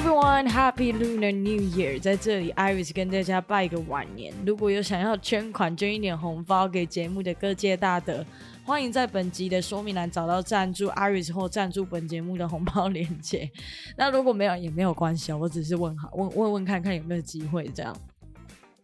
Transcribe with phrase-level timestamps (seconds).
[0.00, 2.00] everyone, Happy Lunar New Year！
[2.00, 4.32] 在这里，Iris 跟大家拜个晚年。
[4.46, 8.24] 如果有想要捐款捐一点红包给节目的各界大德，
[8.64, 13.50] 欢迎在本集的说明栏找到赞助 Iris 或赞助本节目的红包链接。
[13.94, 17.94] 那如果没有也没有关系，我只是问好问问问看看有没有机会这样。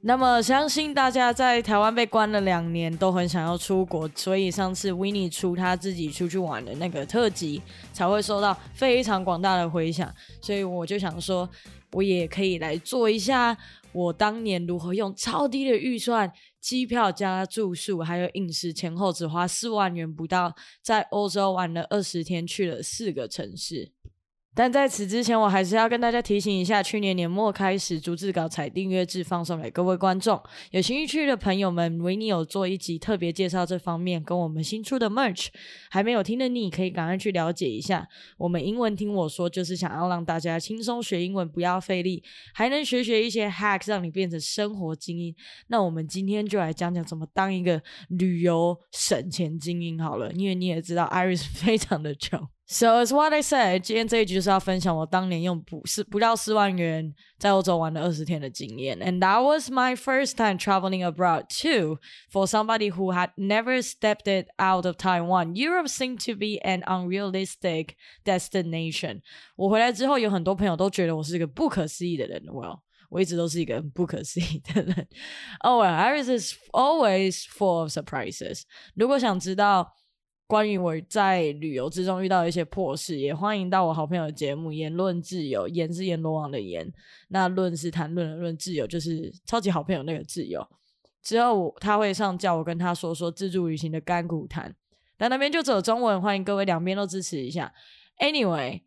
[0.08, 7.60] 那么，相信大家在台湾被关了两年，都很想要出国，所以上次 w i n n e 出他自己出去玩的那个特辑，
[7.92, 10.08] 才会受到非常广大的回响。
[10.40, 11.50] 所以我就想说，
[11.90, 13.58] 我也可以来做一下
[13.90, 23.90] 我当年如何用超低的预算，机票加住宿还有饮食，前后只花四万元不到，在欧洲玩了二十天，去了四个城市。
[24.56, 35.48] 但在此之前，我还是要跟大家提醒一下，去年年末开始逐字稿采订阅制放送给各位观众，有兴趣的朋友们，维尼有做一集特别介绍这方面，跟我们新出的 merch，
[35.90, 38.08] 还没有听的你可以赶快去了解一下。
[38.38, 45.34] 我们英文听我说，就是想要让大家轻松学英文，不要费力，还能学学一些 hacks，让你变成生活精英。
[45.66, 52.40] 那我们今天就来讲讲怎么当一个旅游省钱精英好了，因为你也知道，Iris 非常的穷。
[52.65, 61.97] So as what I said，今天这一集就是要分享我当年用不是不到四万元在欧洲玩了二十天的经验，and that was my first time traveling abroad too.
[62.31, 66.83] For somebody who had never stepped it out of Taiwan, Europe seemed to be an
[66.83, 69.19] unrealistic destination.
[69.57, 72.41] 我回来之后，有很多朋友都觉得我是一个不可思议的人。
[72.45, 75.07] Well，我一直都是一个不可思议的人。
[75.59, 78.61] Oh, well, Iris is always full of surprises.
[78.95, 79.93] 如果想知道。
[80.46, 86.88] 关于我在旅游之中遇到一些破事，也欢迎到我好朋友的节目《言论自由》，言是阎罗王的言，
[87.28, 90.64] 那论是谈论的论，自由就是超级好朋友那个自由。
[91.20, 94.72] 之后他会上叫我跟他说说自助旅行的甘苦谈，
[95.16, 97.74] 但那边就只有中文，欢迎各位两边都支持一下。
[98.20, 98.82] Anyway,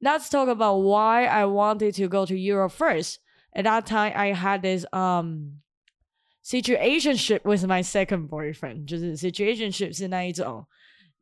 [0.00, 3.18] let's talk about why I wanted to go to Europe first.
[3.52, 5.60] At that time, I had this um
[6.44, 10.66] situationship with my second boyfriend，就是 situationship 是那一种。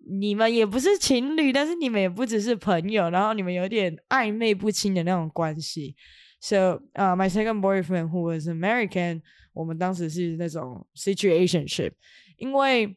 [0.08, 5.96] 你们也不是情侣，但是你们也不只是朋友，然后你们有点暧昧不清的那种关系。
[6.40, 9.22] So, uh, my second boyfriend who was American，
[9.52, 11.92] 我们当时是那种 situationship，
[12.36, 12.96] 因为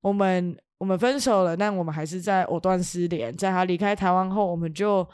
[0.00, 3.36] 我们我们分手了，但我们还是在藕断丝连。
[3.36, 5.06] 在他离开台湾后，我们就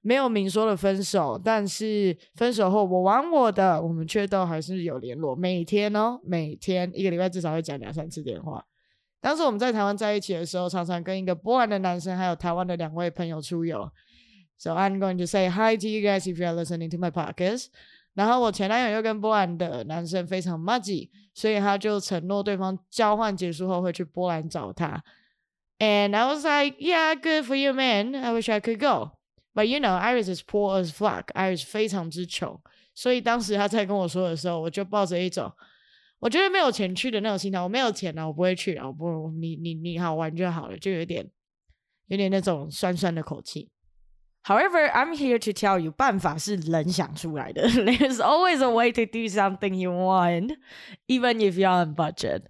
[0.00, 8.64] 没有明说的分手，但是分手后我玩我的，我们却都还是有联络，每天哦，每天一个礼拜至少会讲两三次电话。
[9.20, 13.90] 当时我们在台湾在一起的时候，常常跟一个波兰的男生，还有台湾的两位朋友出游。
[14.56, 17.66] So I'm going to say hi to you guys if you are listening to my podcast。
[18.14, 25.02] 然后我前男友又跟波兰的男生非常 m u d y 所以他就承诺对方交换结束后会去波兰找他。
[25.78, 28.16] And I was like, yeah, good for you, man.
[28.16, 29.12] I wish I could go.
[29.54, 31.26] But you know, Iris is poor as fuck.
[31.34, 32.60] Iris 非常之穷，
[32.94, 35.52] 所以当时他在跟我说的时候，我就抱着一种。
[36.20, 38.86] 我觉得没有钱去的那种心态，我没有钱了，我不会去了。
[38.86, 41.24] 我不，你你你好玩就好了，就有点
[42.08, 43.70] 有点那种酸酸的口气。
[44.44, 47.68] However, I'm here to tell you，办法是人想出来的。
[47.68, 50.56] There's always a way to do something you want,
[51.06, 52.44] even if you're on budget。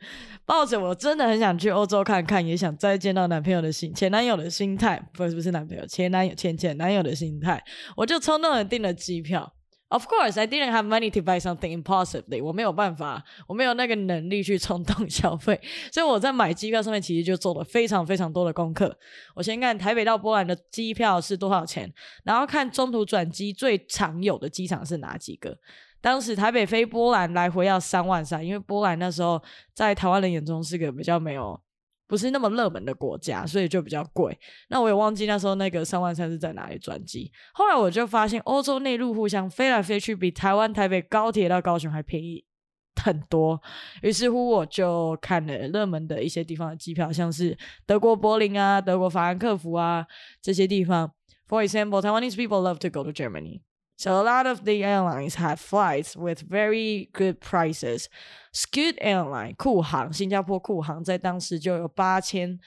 [0.44, 7.60] 抱着我真的很想去欧洲看看，也想再见到男朋友的心，前男友的心态，不是不是男朋友，前男友前前男友的心态，
[7.96, 9.52] 我就冲动的订了机票。
[9.90, 12.42] Of course, I didn't have money to buy something impossibly.
[12.42, 15.58] 我没有办法，我没有那个能力去冲动消费，
[15.90, 18.94] 所以我在买机票上面其实就做了非常非常多的功课。
[19.34, 21.90] 我先看台北到波兰的机票是多少钱，
[22.22, 25.56] 然后看中途转机最常有的机场是哪几个。
[26.02, 31.58] 当时台北飞波兰来回要三万三，因为波兰那时候在台湾人眼中是个比较没有。
[32.08, 34.36] 不是那么热门的国家，所以就比较贵。
[34.68, 37.30] 那我也忘记那时候那个三万三是在哪里转机。
[37.52, 42.42] 后来我就发现，欧洲内陆互相飞来飞去，比台湾台北高铁到高雄还便宜
[43.04, 43.60] 很多。
[44.02, 47.56] 于是乎，我就看了热门的一些地方的机票，像是
[47.86, 50.06] 德国柏林啊、德国法兰克福啊
[50.40, 51.12] 这些地方。
[51.46, 53.60] For example, Taiwanese people love to go to Germany.
[53.98, 58.06] So a lot of the airlines have flights with very good prices.
[58.52, 62.60] Scoot Airline 酷航，新加坡酷航在当时就有八千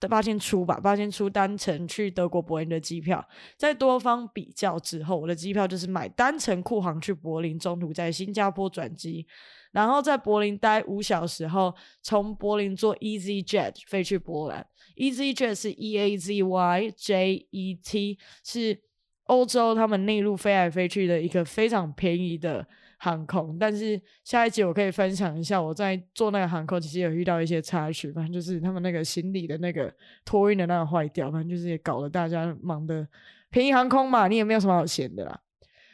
[0.00, 3.24] 的八千出吧，八千出单程去德国柏林的机票。
[3.56, 9.24] 在多方比较之后，我的机票就是买单程酷航去柏林，中途在新加坡转机，
[9.70, 11.72] 然后在柏林待五小时后，
[12.02, 14.66] 从柏林坐 EasyJet 飞去波兰。
[14.96, 18.87] EasyJet 是 E A Z Y J E T 是。
[19.28, 22.66] 欧洲他们内陆飞来飞去的一个非常便宜的
[22.98, 29.92] 航空，但是下一集我可以分享一下我在坐那个航空，其实有遇到一些插曲，反正就是他们那个行李的那个
[30.24, 33.06] 托运的那个坏掉，反正就是也搞得大家忙的
[33.50, 35.40] 便宜航空嘛，你也没有什么好闲的啦。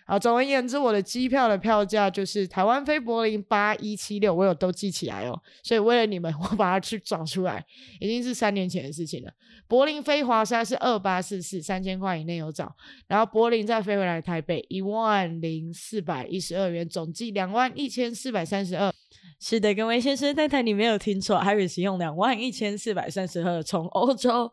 [0.07, 5.43] 好，总而言之，我的机票的票价就是台湾飞柏林八一七六，我有都记起来哦。
[5.63, 7.65] 所以为了你们， 我把它去找出来，
[8.01, 9.33] 已经是三年前的事情了。
[9.67, 12.77] 柏林飞华沙是二八四四，三千块以内有找。
[13.07, 18.93] 然后柏林再飞回来台北一万零四百一十二元，总计两万一千四百三十二。
[19.41, 24.53] 是的，各位先生太太，你没有听错，还是用两万一千四百三十二从欧洲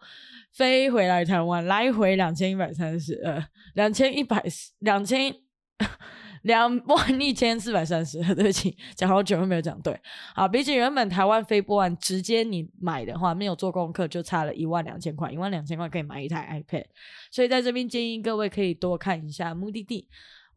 [0.56, 3.44] 飞回来台湾，来回两千一百三十二，
[3.74, 4.44] 两千一百
[4.80, 5.33] 两千
[6.44, 8.19] 两 万一千四百三十。
[8.36, 9.98] 对不起，讲好久都没有讲对。
[10.36, 16.86] 好，比起原本台湾飞波完直接你买的话，没有做功课就差了一万两千块，一万两千块可以买一台 iPad。
[17.31, 20.07] 所以在这边建议各位可以多看一下目的地。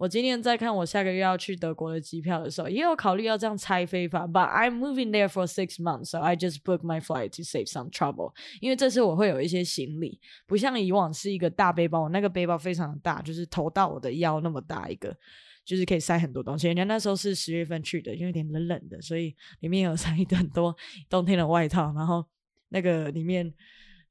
[0.05, 4.27] 我今天在看我下个月要去德国的机票的时候，也有考虑要这样拆飞法。
[4.27, 7.91] But I'm moving there for six months, so I just book my flight to save some
[7.91, 8.35] trouble.
[8.61, 15.17] 因为这次我会有一些行李，不像以往是一个大背包，那个背包非常的大，就是头到我的腰那么大一个，
[15.65, 16.67] 就是可以塞很多东西。
[16.67, 20.77] 人家那时候是十月份去的，因为有点冷冷的，所以里面有塞很多
[21.09, 22.23] 冬天的外套，然后
[22.69, 23.55] 那个里面。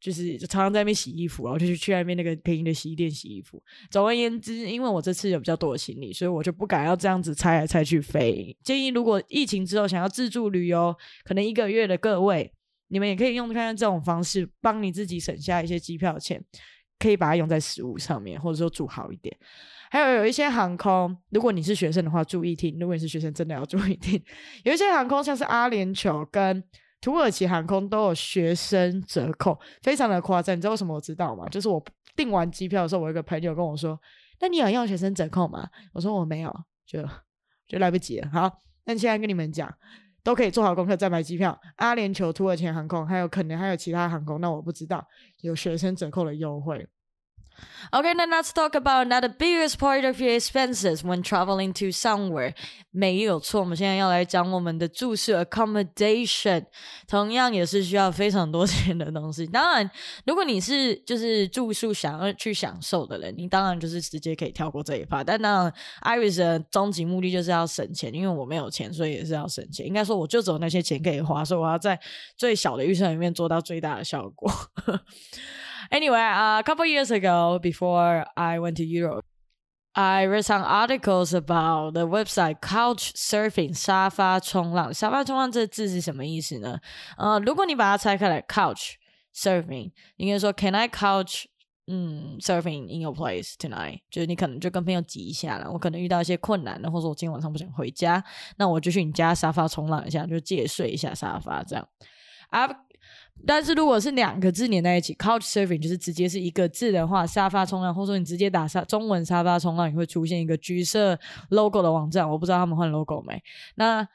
[0.04, 3.64] 就是常常在那边洗衣服，然后就去去那边那个便宜的洗衣店洗衣服。
[3.90, 8.54] 总而言之，因为我这次有比较多的行李，所以我就不敢要这样子拆来拆去飞。
[8.62, 12.52] 建议如果疫情之后想要自助旅游，可能一个月的各位，
[12.90, 16.44] 你们也可以用看看这种方式，帮你自己省下一些机票钱，
[17.00, 19.34] 可以把它用在食物上面，或者说住好一点。
[19.90, 24.22] 还有有一些航空，如果你是学生的话，注意听；如果你是学生，真的要注意听。
[24.66, 26.62] 有一些航空像是阿联酋跟。
[27.04, 30.56] 土耳其航空都有学生折扣，非常的夸张。
[30.56, 31.46] 你知道为什么我知道吗？
[31.50, 31.84] 就是我
[32.16, 34.00] 订完机票的时候，我一个朋友跟我说
[34.40, 36.50] ：“那你有用学生折扣吗？”我说：“我没有，
[36.86, 37.06] 就
[37.68, 38.50] 就来不及了。”好，
[38.86, 39.70] 那现在跟你们讲，
[40.24, 41.60] 都可以做好功课再买机票。
[41.76, 45.06] 阿联酋、土耳其航空，还有可能还有其他航空，那我不知道
[45.42, 46.88] 有学生折扣的优惠。
[47.92, 52.54] Okay, then let's talk about another biggest part of your expenses when traveling to somewhere.
[52.90, 56.66] 没有错，我们现在要来讲我们的住宿 accommodation，
[57.08, 59.46] 同样也是需要非常多钱的东西。
[59.48, 59.90] 当然，
[60.26, 65.24] 如果你是就是住宿想要去享受的人，你当然就是直接可以跳过这一趴。
[65.24, 69.86] 但当然，Iris 的终极目的就是要省钱，因为我没有钱，所以也是要省钱。
[69.86, 72.00] 应该说，我就只有那些钱可以花，所以我要在
[72.38, 74.52] 最小的预算里面做到最大的效果。
[75.93, 79.25] Anyway, uh, a couple years ago, before I went to Europe,
[79.95, 84.95] I read some articles about the website Couch Surfing 沙发冲浪。
[84.95, 86.79] 沙发冲浪这字是什么意思呢？
[87.17, 88.95] 呃，如果你把它拆开来，Couch
[89.35, 91.47] Surfing，应该说 Can I couch
[91.89, 94.01] 嗯 Surfing in your place tonight？
[94.11, 95.69] 就是你可能就跟朋友挤一下了。
[95.73, 98.23] 我可能遇到一些困难的，或者我今天晚上不想回家，
[98.57, 101.89] 那我就去你家沙发冲浪一下，就借睡一下沙发这样。
[102.51, 102.77] I've
[103.46, 111.20] 但是如果是两个字连在一起，couch surfing 就是直接是一个字的话，沙发冲浪，或者说你直接打沙中文沙发冲浪，你会出现一个橘色
[111.50, 112.30] logo 的网站。
[112.30, 113.44] 我不知道他们换 logo 没？
[113.76, 114.08] 那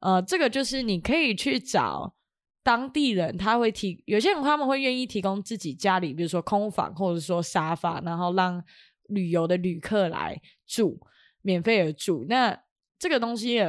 [0.00, 2.14] 呃，这个就是你可以去找
[2.62, 8.62] 当地人，他会提有些人他们会愿意提供自己家里，比如说空房或者说沙发，然后让
[9.08, 11.00] 旅游的旅客来住，
[11.40, 12.26] 免费而住。
[12.28, 12.58] 那
[12.98, 13.62] 这个东西。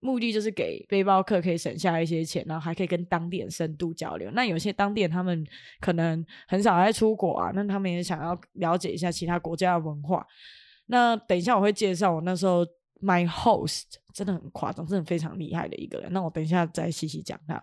[0.00, 4.30] 目的就是给背包客可以省下一些钱，然后还可以跟当地人深度交流。
[4.32, 5.46] 那有些当地人他们
[5.78, 10.26] 可能很少在出国啊，那他们也想要了解一下其他国家的文化。
[10.86, 12.66] 那等一下我会介绍我那时候
[13.02, 16.10] my host 真的很夸张，真的非常厉害的一个人。
[16.12, 17.62] 那我等一下再细细讲他。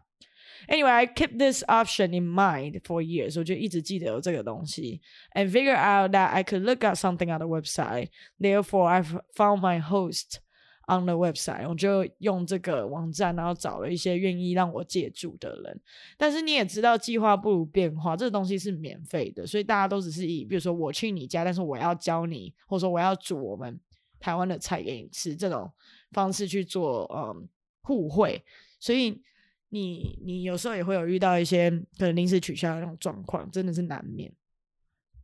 [0.68, 5.02] Anyway, I keep this option in mind for years，我就一直记得有这个东西
[5.36, 8.10] ，and figure out that I could look at something on the website.
[8.40, 9.04] Therefore, I
[9.36, 10.40] found my host.
[10.90, 15.82] On the website，我就用这个网站，然后找了一些愿意让我借住的人。
[16.18, 23.78] 但是你也知道，计划不如变化，这个东西是免费的，所以大家都只是以，比如说我去你家，但是我要教你，或者说我要煮我们
[24.18, 25.70] 台湾的菜给你吃，这种
[26.12, 27.50] 方式去做，嗯，
[27.82, 28.42] 互惠。
[28.80, 29.22] 所以
[29.68, 34.32] 你你有时候也会有遇到一些可能临时取消的那种状况，真的是难免。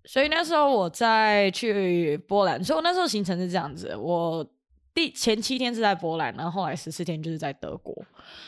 [0.04, 4.46] 所以那时候我在去波兰，所以我那时候行程是这样子，我。
[4.94, 7.96] 第前七天是在波兰，然后后来十四天就是在德国。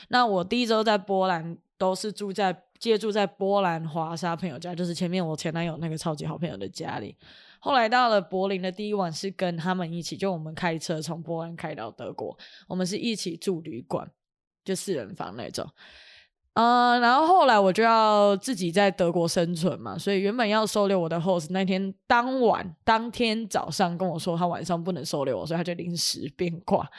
[0.09, 7.15] 那我第一周在波兰都是住在借住在波兰华沙朋友家，就是前面我前男友那个超级好朋友的家里。
[7.59, 12.37] 后来到了柏林的第一晚是跟他们一起，就我们开车从波兰开到德国，
[12.67, 14.07] 我们是一起住旅馆，
[14.63, 15.67] 就四人房那种。
[16.55, 26.89] 嗯，然后后来我就要自己在德国生存嘛，所以原本要收留我的 host 那天当晚当天早上跟我说他晚上不能收留我，所以他就临时变卦。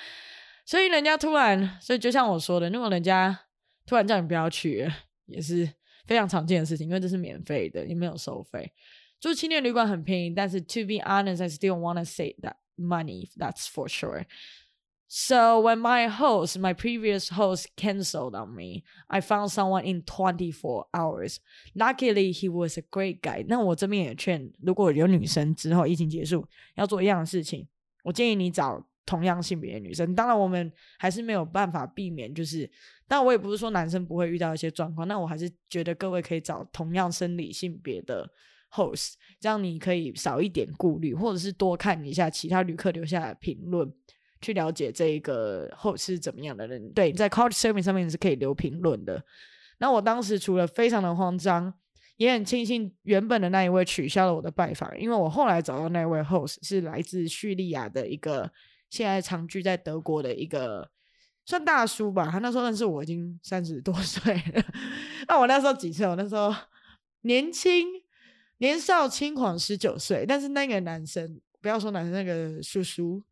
[0.66, 3.38] 所以人家突然，所以就像我说的，如果人家
[3.86, 4.92] 突然叫你不要去，
[5.24, 5.66] 也是
[6.06, 8.70] 非常常见的事情，因为这是免费的，也没有收费。
[9.18, 13.30] 住青年旅馆很便宜，但是 to be honest, I still wanna save that money.
[13.38, 14.26] That's for sure.
[15.08, 20.88] So when my host, my previous host, canceled on me, I found someone in 24
[20.92, 21.38] hours.
[21.74, 23.44] Luckily, he was a great guy.
[23.48, 26.44] 那我这边也劝，如果有女生之后疫情结束
[26.74, 27.68] 要做一样的事情，
[28.02, 30.12] 我建议你找同样性别的女生。
[30.12, 32.68] 当然，我们还是没有办法避免，就是，
[33.06, 35.06] 但我也不是说男生不会遇到一些状况。
[35.06, 38.28] 那我还是觉得各位可以找同样生理性别的
[38.72, 43.88] host，这样你可以少一点顾虑，或者是多看一下其他旅客留下的评论。
[44.40, 49.24] 去了解这一个后是怎么样的人，对，在 Couch Surfing 上面是可以留评论的。
[49.78, 51.72] 那我当时除了非常的慌张，
[52.16, 58.50] 也很庆幸原本的那一位取消了我的拜访，因为我后来找到那位 host 是来自叙利亚的一个
[58.88, 60.90] 现在长居在德国的一个
[61.44, 64.64] 算大叔吧，他那时候认识我已经三十多岁了。
[65.28, 66.06] 那我那时候几岁？
[66.06, 66.54] 我那时候
[67.22, 67.86] 年轻
[68.58, 73.22] 年少轻狂十九岁，但是那个男生不要说男生，那个叔叔。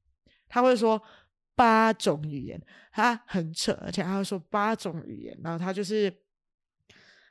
[0.55, 1.03] 他会说
[1.57, 5.37] 八种语言，他很扯，而且他会说八种语言。
[5.43, 6.23] 然后他就是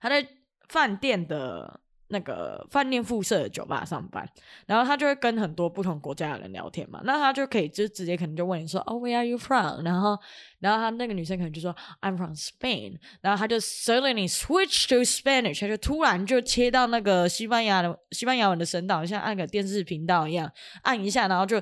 [0.01, 0.27] 他在
[0.67, 1.79] 饭店的。
[2.09, 4.27] 那个饭店附设的酒吧上班，
[4.67, 9.83] 然后他就会跟很多不同国家的人聊天嘛，那他就可以就直接可能就问你说，哦，Where are you from？
[9.83, 10.19] 然后，
[10.59, 12.99] 然后他那个女生可能就说，I'm from Spain。
[13.21, 20.51] 然后他就 suddenly switch to Spanish，他就突然就切到那个西班牙的西班牙文的声道，像按个电视频道一样，
[20.83, 21.59] 按一下，然后就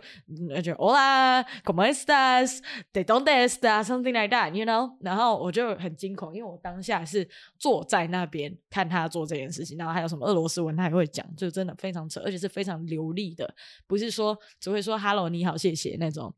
[0.62, 4.98] 就 Hola，¿cómo estás？¿De dónde estás？Something like that，you know？
[5.00, 7.25] 然后我就很惊恐，因为我当下是
[7.57, 10.40] 坐在那边看他做这件事情，然后还有什么俄罗。
[10.41, 13.55] 罗斯文他也会讲，就真的非常扯，而且是非常流利的，
[13.88, 16.33] 不是说只会说 “hello 你好谢谢”那种。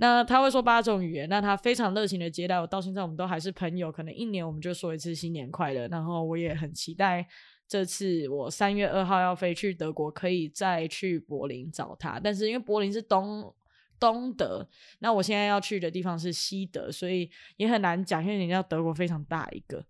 [0.00, 3.90] 那他会说八种语言，那他非常热情的接待我，到现在我们都还是朋友。
[3.90, 5.88] 可能一年我们就说一次新年快乐。
[5.88, 7.26] 然后我也很期待
[7.66, 12.20] 这次我三月二号要飞去德国，可以再去柏林找他。
[12.22, 13.52] 但是因为柏林是东
[13.98, 14.64] 东德，
[15.00, 19.84] 那我现在要去的地方是西德，所以也很难讲，因为你知道德国非常大一个。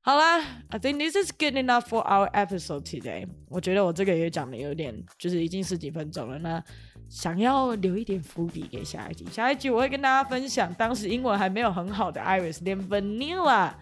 [0.00, 0.40] 好啦
[0.70, 3.26] ，I think this is good enough for our episode today。
[3.48, 6.38] 我觉得我这个也讲的有点，就是已经十几分钟了。
[6.38, 6.62] 那
[7.10, 13.72] 想要留一点伏笔给下一集，下一集我会跟大家分享，当时英文还没有很好的 Iris，连 Vanilla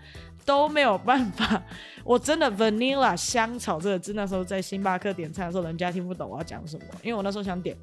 [0.44, 1.62] 都没有办法。
[2.02, 7.76] 我真的 Vanilla 香草这个字，那时候在星巴克点餐的时候，人家听不懂我要讲什么，因为我那时候想点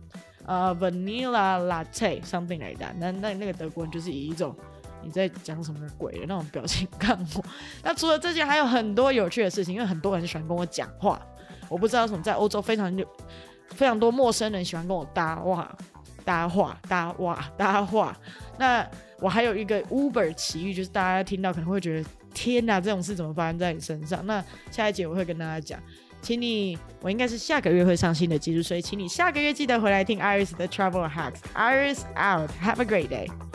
[0.46, 2.94] 呃 Vanilla Latte something like that。
[2.98, 4.54] 那那那个德国人就是以一种
[5.03, 7.43] 你在讲什么鬼的那种表情看我。
[7.83, 11.22] 那除了这些，还有很多有趣的事情，因为很多人喜欢跟我讲话。
[11.69, 13.07] 我不知道什么，在欧洲非常有
[13.69, 15.75] 非常多陌生人喜欢跟我搭话、
[16.24, 18.15] 搭话、搭话、搭话。
[18.60, 18.88] 那
[19.19, 24.24] 我还有一个 Uber 奇遇，就是大家听到可能会觉得天哪，这种事怎么发生在你身上？
[24.27, 25.79] 那下一节我会跟大家讲，
[26.22, 31.39] 请你，我应该是下个月会上新的技术，所以请你下个月记得回来听 Iris 的 Travel Hacks。
[31.55, 33.52] Iris out，Have a great day。